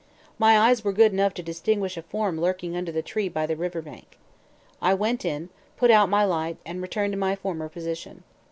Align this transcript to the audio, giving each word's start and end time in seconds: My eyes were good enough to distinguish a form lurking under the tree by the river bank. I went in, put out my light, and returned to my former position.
My 0.39 0.57
eyes 0.57 0.83
were 0.83 0.93
good 0.93 1.13
enough 1.13 1.35
to 1.35 1.43
distinguish 1.43 1.95
a 1.95 2.01
form 2.01 2.41
lurking 2.41 2.75
under 2.75 2.91
the 2.91 3.03
tree 3.03 3.29
by 3.29 3.45
the 3.45 3.55
river 3.55 3.83
bank. 3.83 4.17
I 4.81 4.95
went 4.95 5.23
in, 5.23 5.49
put 5.77 5.91
out 5.91 6.09
my 6.09 6.25
light, 6.25 6.57
and 6.65 6.81
returned 6.81 7.13
to 7.13 7.19
my 7.19 7.35
former 7.35 7.69
position. 7.69 8.23